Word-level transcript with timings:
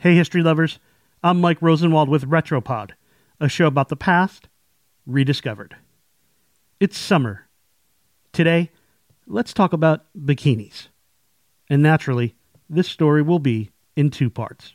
Hey, 0.00 0.14
history 0.14 0.42
lovers. 0.42 0.78
I'm 1.22 1.42
Mike 1.42 1.60
Rosenwald 1.60 2.08
with 2.08 2.26
Retropod, 2.26 2.92
a 3.38 3.50
show 3.50 3.66
about 3.66 3.90
the 3.90 3.96
past 3.96 4.48
rediscovered. 5.04 5.76
It's 6.80 6.96
summer. 6.96 7.48
Today, 8.32 8.70
let's 9.26 9.52
talk 9.52 9.74
about 9.74 10.06
bikinis. 10.18 10.88
And 11.68 11.82
naturally, 11.82 12.34
this 12.70 12.88
story 12.88 13.20
will 13.20 13.40
be 13.40 13.72
in 13.94 14.08
two 14.08 14.30
parts. 14.30 14.72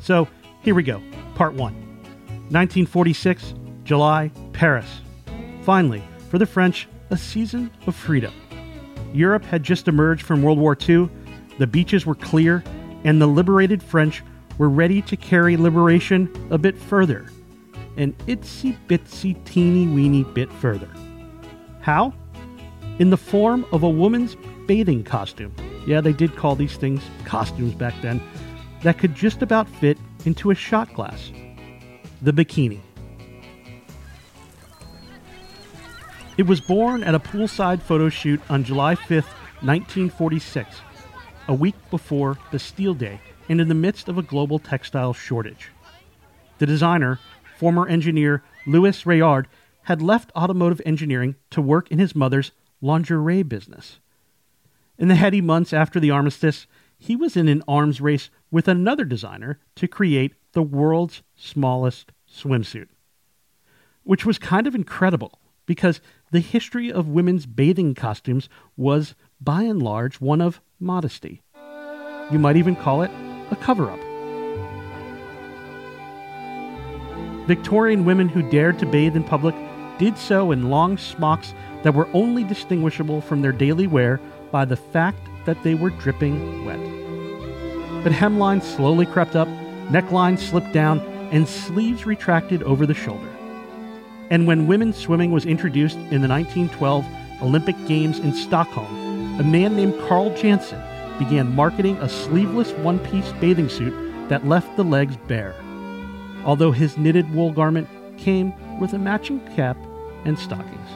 So, 0.00 0.26
here 0.62 0.74
we 0.74 0.82
go. 0.82 1.00
Part 1.36 1.54
1. 1.54 1.72
1946, 2.50 3.54
July, 3.84 4.32
Paris. 4.52 5.02
Finally, 5.62 6.02
for 6.30 6.38
the 6.38 6.46
French, 6.46 6.88
a 7.10 7.16
season 7.16 7.70
of 7.86 7.94
freedom. 7.94 8.34
Europe 9.14 9.44
had 9.44 9.62
just 9.62 9.88
emerged 9.88 10.22
from 10.22 10.42
World 10.42 10.58
War 10.58 10.76
II, 10.88 11.08
the 11.58 11.66
beaches 11.66 12.06
were 12.06 12.14
clear, 12.14 12.62
and 13.04 13.20
the 13.20 13.26
liberated 13.26 13.82
French 13.82 14.22
were 14.58 14.68
ready 14.68 15.02
to 15.02 15.16
carry 15.16 15.56
liberation 15.56 16.30
a 16.50 16.58
bit 16.58 16.76
further. 16.76 17.26
An 17.96 18.12
itsy 18.26 18.76
bitsy 18.88 19.42
teeny 19.44 19.86
weeny 19.86 20.24
bit 20.24 20.50
further. 20.52 20.88
How? 21.80 22.12
In 22.98 23.10
the 23.10 23.16
form 23.16 23.66
of 23.72 23.82
a 23.82 23.88
woman's 23.88 24.36
bathing 24.66 25.04
costume. 25.04 25.54
Yeah, 25.86 26.00
they 26.00 26.12
did 26.12 26.36
call 26.36 26.54
these 26.54 26.76
things 26.76 27.02
costumes 27.24 27.74
back 27.74 27.94
then, 28.02 28.20
that 28.82 28.98
could 28.98 29.14
just 29.14 29.42
about 29.42 29.68
fit 29.68 29.98
into 30.24 30.50
a 30.50 30.54
shot 30.54 30.92
glass. 30.94 31.32
The 32.22 32.32
bikini. 32.32 32.80
It 36.38 36.46
was 36.46 36.62
born 36.62 37.04
at 37.04 37.14
a 37.14 37.20
poolside 37.20 37.82
photo 37.82 38.08
shoot 38.08 38.40
on 38.48 38.64
July 38.64 38.94
5, 38.94 39.10
1946, 39.10 40.76
a 41.46 41.52
week 41.52 41.74
before 41.90 42.38
Bastille 42.50 42.94
Day 42.94 43.20
and 43.50 43.60
in 43.60 43.68
the 43.68 43.74
midst 43.74 44.08
of 44.08 44.16
a 44.16 44.22
global 44.22 44.58
textile 44.58 45.12
shortage. 45.12 45.68
The 46.56 46.64
designer, 46.64 47.18
former 47.58 47.86
engineer 47.86 48.42
Louis 48.66 49.02
Réard, 49.02 49.44
had 49.82 50.00
left 50.00 50.32
automotive 50.34 50.80
engineering 50.86 51.36
to 51.50 51.60
work 51.60 51.90
in 51.90 51.98
his 51.98 52.16
mother's 52.16 52.52
lingerie 52.80 53.42
business. 53.42 54.00
In 54.96 55.08
the 55.08 55.16
heady 55.16 55.42
months 55.42 55.74
after 55.74 56.00
the 56.00 56.12
armistice, 56.12 56.66
he 56.96 57.14
was 57.14 57.36
in 57.36 57.46
an 57.46 57.62
arms 57.68 58.00
race 58.00 58.30
with 58.50 58.68
another 58.68 59.04
designer 59.04 59.60
to 59.74 59.86
create 59.86 60.32
the 60.52 60.62
world's 60.62 61.22
smallest 61.36 62.10
swimsuit, 62.26 62.88
which 64.02 64.24
was 64.24 64.38
kind 64.38 64.66
of 64.66 64.74
incredible 64.74 65.38
because 65.66 66.00
the 66.32 66.40
history 66.40 66.90
of 66.90 67.08
women's 67.08 67.44
bathing 67.44 67.94
costumes 67.94 68.48
was, 68.76 69.14
by 69.40 69.62
and 69.62 69.82
large, 69.82 70.18
one 70.20 70.40
of 70.40 70.60
modesty. 70.80 71.42
You 72.30 72.38
might 72.38 72.56
even 72.56 72.74
call 72.74 73.02
it 73.02 73.10
a 73.50 73.56
cover 73.56 73.90
up. 73.90 74.00
Victorian 77.46 78.06
women 78.06 78.30
who 78.30 78.48
dared 78.48 78.78
to 78.78 78.86
bathe 78.86 79.14
in 79.14 79.24
public 79.24 79.54
did 79.98 80.16
so 80.16 80.52
in 80.52 80.70
long 80.70 80.96
smocks 80.96 81.52
that 81.82 81.94
were 81.94 82.08
only 82.14 82.44
distinguishable 82.44 83.20
from 83.20 83.42
their 83.42 83.52
daily 83.52 83.86
wear 83.86 84.18
by 84.50 84.64
the 84.64 84.76
fact 84.76 85.28
that 85.44 85.62
they 85.62 85.74
were 85.74 85.90
dripping 85.90 86.64
wet. 86.64 86.80
But 88.02 88.12
hemlines 88.12 88.62
slowly 88.62 89.04
crept 89.04 89.36
up, 89.36 89.48
necklines 89.90 90.38
slipped 90.38 90.72
down, 90.72 91.00
and 91.30 91.46
sleeves 91.46 92.06
retracted 92.06 92.62
over 92.62 92.86
the 92.86 92.94
shoulder. 92.94 93.31
And 94.30 94.46
when 94.46 94.66
women's 94.66 94.96
swimming 94.96 95.30
was 95.30 95.44
introduced 95.44 95.96
in 95.96 96.22
the 96.22 96.28
1912 96.28 97.06
Olympic 97.42 97.76
Games 97.86 98.18
in 98.18 98.32
Stockholm, 98.32 99.40
a 99.40 99.44
man 99.44 99.76
named 99.76 99.98
Carl 100.08 100.30
Jantzen 100.30 100.80
began 101.18 101.54
marketing 101.54 101.96
a 101.98 102.08
sleeveless 102.08 102.72
one 102.72 102.98
piece 102.98 103.30
bathing 103.40 103.68
suit 103.68 103.94
that 104.28 104.46
left 104.46 104.76
the 104.76 104.84
legs 104.84 105.16
bare. 105.28 105.54
Although 106.44 106.72
his 106.72 106.96
knitted 106.96 107.32
wool 107.34 107.52
garment 107.52 107.88
came 108.16 108.52
with 108.80 108.92
a 108.92 108.98
matching 108.98 109.40
cap 109.54 109.76
and 110.24 110.38
stockings. 110.38 110.88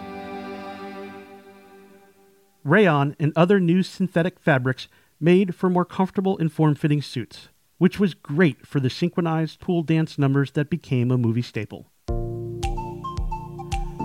Rayon 2.64 3.14
and 3.20 3.32
other 3.36 3.60
new 3.60 3.82
synthetic 3.82 4.40
fabrics 4.40 4.88
made 5.20 5.54
for 5.54 5.70
more 5.70 5.84
comfortable 5.84 6.36
and 6.38 6.52
form 6.52 6.74
fitting 6.74 7.00
suits, 7.00 7.48
which 7.78 8.00
was 8.00 8.14
great 8.14 8.66
for 8.66 8.80
the 8.80 8.90
synchronized 8.90 9.60
pool 9.60 9.82
dance 9.82 10.18
numbers 10.18 10.50
that 10.52 10.70
became 10.70 11.10
a 11.10 11.18
movie 11.18 11.42
staple. 11.42 11.90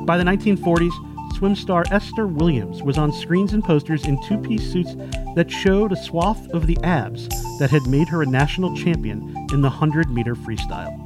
By 0.06 0.18
the 0.18 0.24
1940s, 0.24 1.38
swim 1.38 1.56
star 1.56 1.84
Esther 1.92 2.28
Williams 2.28 2.82
was 2.82 2.98
on 2.98 3.12
screens 3.12 3.54
and 3.54 3.64
posters 3.64 4.06
in 4.06 4.22
two 4.24 4.38
piece 4.38 4.72
suits 4.72 4.96
that 5.36 5.50
showed 5.50 5.92
a 5.92 5.96
swath 5.96 6.50
of 6.50 6.68
the 6.68 6.78
abs 6.84 7.28
that 7.60 7.70
had 7.70 7.86
made 7.88 8.08
her 8.10 8.22
a 8.22 8.26
national 8.26 8.76
champion 8.76 9.20
in 9.54 9.62
the 9.62 9.70
100 9.70 10.10
meter 10.10 10.36
freestyle. 10.36 10.98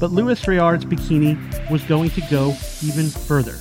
But 0.00 0.12
Louis 0.12 0.40
Réard's 0.42 0.84
bikini 0.84 1.70
was 1.70 1.82
going 1.84 2.10
to 2.10 2.20
go 2.30 2.56
even 2.82 3.08
further. 3.08 3.56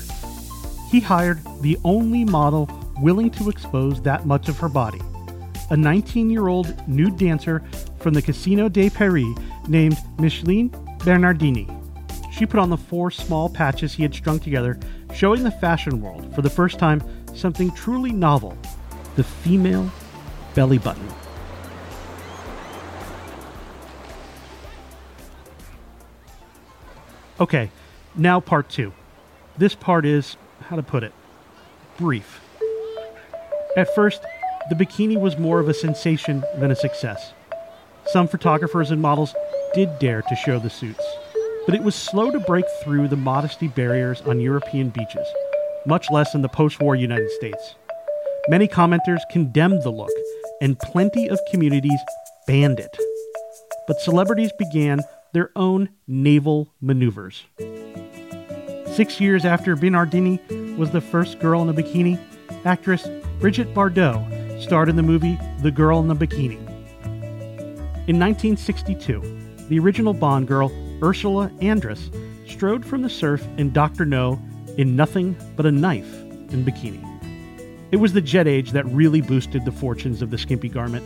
He 0.90 1.00
hired 1.00 1.40
the 1.62 1.78
only 1.84 2.24
model 2.24 2.70
willing 3.02 3.30
to 3.32 3.50
expose 3.50 4.02
that 4.04 4.26
much 4.26 4.48
of 4.50 4.58
her 4.60 4.70
body 4.70 5.02
a 5.70 5.78
19 5.78 6.30
year 6.30 6.48
old 6.48 6.88
nude 6.88 7.18
dancer 7.18 7.62
from 8.00 8.14
the 8.14 8.22
Casino 8.22 8.70
de 8.70 8.90
Paris 8.90 9.28
named 9.68 9.98
Micheline 10.18 10.70
Bernardini. 11.04 11.77
She 12.38 12.46
put 12.46 12.60
on 12.60 12.70
the 12.70 12.78
four 12.78 13.10
small 13.10 13.50
patches 13.50 13.96
he 13.96 14.04
had 14.04 14.14
strung 14.14 14.40
together, 14.40 14.78
showing 15.12 15.44
the 15.44 15.50
fashion 15.50 16.02
world, 16.02 16.36
for 16.36 16.44
the 16.44 16.50
first 16.52 16.78
time, 16.78 17.02
something 17.34 17.72
truly 17.72 18.12
novel 18.12 18.56
the 19.16 19.24
female 19.24 19.92
belly 20.54 20.78
button. 20.78 21.08
Okay, 27.40 27.72
now 28.16 28.40
part 28.40 28.70
two. 28.70 28.94
This 29.58 29.74
part 29.74 30.06
is, 30.06 30.38
how 30.70 30.76
to 30.76 30.84
put 30.84 31.04
it, 31.04 31.14
brief. 31.98 32.40
At 33.76 33.94
first, 33.96 34.22
the 34.70 34.76
bikini 34.76 35.20
was 35.20 35.40
more 35.40 35.60
of 35.60 35.70
a 35.70 35.74
sensation 35.74 36.44
than 36.58 36.70
a 36.70 36.76
success. 36.76 37.34
Some 38.06 38.28
photographers 38.28 38.92
and 38.92 39.02
models 39.02 39.34
did 39.74 39.98
dare 39.98 40.22
to 40.22 40.36
show 40.36 40.60
the 40.60 40.70
suits 40.70 41.04
but 41.68 41.76
it 41.76 41.84
was 41.84 41.96
slow 41.96 42.32
to 42.32 42.40
break 42.40 42.64
through 42.82 43.10
the 43.10 43.18
modesty 43.18 43.68
barriers 43.68 44.22
on 44.22 44.40
European 44.40 44.88
beaches, 44.90 45.28
much 45.86 46.10
less 46.10 46.34
in 46.34 46.42
the 46.42 46.48
post 46.48 46.80
war 46.80 46.96
United 46.96 47.30
States. 47.32 47.76
Many 48.48 48.70
commenters 48.70 49.20
condemned 49.30 49.84
the 49.84 49.90
look, 49.90 50.10
and 50.62 50.80
plenty 50.80 51.30
of 51.30 51.38
communities 51.52 52.00
banned 52.48 52.80
it. 52.80 52.98
But 53.86 54.00
celebrities 54.00 54.52
began 54.58 55.02
their 55.34 55.52
own 55.58 55.90
naval 56.08 56.74
maneuvers. 56.80 57.44
Six 58.96 59.20
years 59.20 59.44
after 59.44 59.76
Bernardini 59.76 60.40
was 60.78 60.92
the 60.92 61.02
first 61.02 61.38
girl 61.40 61.62
in 61.62 61.68
a 61.68 61.74
bikini, 61.74 62.18
actress 62.64 63.06
Brigitte 63.42 63.74
Bardot 63.74 64.64
starred 64.64 64.88
in 64.88 64.96
the 64.96 65.04
movie 65.04 65.38
The 65.62 65.72
Girl 65.72 66.00
in 66.00 66.08
the 66.08 66.16
Bikini. 66.16 66.58
In 68.08 68.18
1962, 68.18 69.22
the 69.68 69.80
original 69.80 70.14
Bond 70.14 70.48
girl 70.48 70.72
Ursula 71.02 71.52
Andress 71.60 72.12
strode 72.50 72.86
from 72.86 73.02
the 73.02 73.10
surf 73.10 73.46
in 73.58 73.72
Dr. 73.72 74.06
No 74.06 74.40
in 74.78 74.96
nothing 74.96 75.36
but 75.56 75.66
a 75.66 75.72
knife 75.72 76.22
and 76.22 76.66
bikini. 76.66 77.04
It 77.92 77.98
was 77.98 78.14
the 78.14 78.22
jet 78.22 78.48
age 78.48 78.72
that 78.72 78.86
really 78.86 79.22
boosted 79.22 79.64
the 79.64 79.72
fortunes 79.72 80.22
of 80.22 80.32
the 80.32 80.38
skimpy 80.38 80.70
garment. 80.70 81.06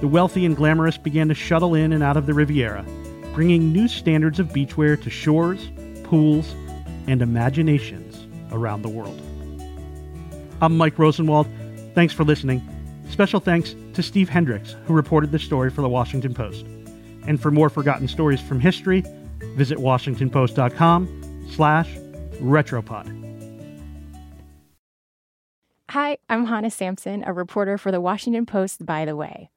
The 0.00 0.08
wealthy 0.08 0.44
and 0.44 0.56
glamorous 0.56 0.98
began 0.98 1.28
to 1.28 1.34
shuttle 1.34 1.74
in 1.74 1.92
and 1.92 2.02
out 2.02 2.16
of 2.16 2.26
the 2.26 2.34
Riviera, 2.34 2.84
bringing 3.34 3.72
new 3.72 3.88
standards 3.88 4.38
of 4.38 4.48
beachwear 4.48 5.02
to 5.02 5.10
shores, 5.10 5.70
pools, 6.04 6.54
and 7.06 7.22
imaginations 7.22 8.26
around 8.52 8.82
the 8.82 8.88
world. 8.88 9.20
I'm 10.60 10.76
Mike 10.76 10.98
Rosenwald. 10.98 11.46
Thanks 11.94 12.12
for 12.12 12.24
listening. 12.24 12.62
Special 13.10 13.40
thanks 13.40 13.74
to 13.94 14.02
Steve 14.02 14.28
Hendricks, 14.28 14.76
who 14.86 14.94
reported 14.94 15.32
the 15.32 15.38
story 15.38 15.70
for 15.70 15.80
the 15.80 15.88
Washington 15.88 16.34
Post. 16.34 16.66
And 17.26 17.40
for 17.40 17.50
more 17.50 17.68
forgotten 17.68 18.08
stories 18.08 18.40
from 18.40 18.60
history, 18.60 19.04
visit 19.56 19.78
washingtonpost.com 19.78 21.46
slash 21.50 21.90
retropod. 22.40 23.22
Hi, 25.90 26.18
I'm 26.28 26.46
Hannah 26.46 26.70
Sampson, 26.70 27.24
a 27.24 27.32
reporter 27.32 27.78
for 27.78 27.90
the 27.90 28.00
Washington 28.00 28.44
Post, 28.44 28.84
By 28.84 29.04
the 29.04 29.16
Way. 29.16 29.50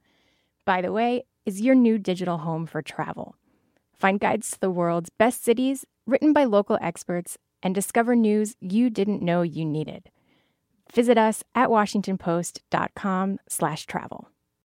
By 0.63 0.81
the 0.81 0.91
Way 0.91 1.23
is 1.45 1.59
your 1.59 1.75
new 1.75 1.97
digital 1.97 2.37
home 2.37 2.65
for 2.65 2.81
travel. 2.81 3.35
Find 3.97 4.19
guides 4.19 4.51
to 4.51 4.59
the 4.59 4.69
world's 4.69 5.09
best 5.09 5.43
cities 5.43 5.85
written 6.05 6.31
by 6.31 6.45
local 6.45 6.77
experts 6.81 7.37
and 7.61 7.75
discover 7.75 8.15
news 8.15 8.55
you 8.61 8.89
didn't 8.89 9.21
know 9.21 9.41
you 9.41 9.65
needed. 9.65 10.09
Visit 10.93 11.17
us 11.17 11.43
at 11.55 11.69
washingtonpost.com 11.69 13.39
slash 13.49 13.85
travel. 13.85 14.29